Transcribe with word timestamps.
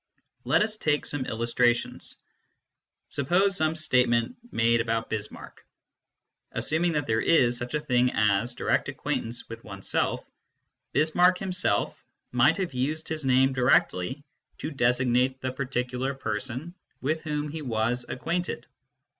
Let 0.45 0.63
us 0.63 0.77
take 0.77 1.05
some 1.05 1.27
illustrations. 1.27 2.17
Suppose 3.09 3.55
some 3.55 3.75
state 3.75 4.09
ment 4.09 4.35
made 4.51 4.81
about 4.81 5.11
Bismarck. 5.11 5.63
Assuming 6.53 6.93
that 6.93 7.05
there 7.05 7.21
is 7.21 7.55
such 7.55 7.75
a 7.75 7.79
thing 7.79 8.11
as 8.11 8.55
direct 8.55 8.89
acquaintance 8.89 9.47
with 9.47 9.63
oneself, 9.63 10.25
Bismarck 10.91 11.37
himself 11.37 12.03
might 12.31 12.57
have 12.57 12.73
used 12.73 13.07
his 13.09 13.25
name 13.25 13.53
directly 13.53 14.23
to 14.57 14.71
designate 14.71 15.39
the 15.39 15.51
particular 15.51 16.15
person 16.15 16.73
with 16.99 17.21
whom 17.21 17.49
he 17.49 17.61
was 17.61 18.03
acquainted. 18.09 18.65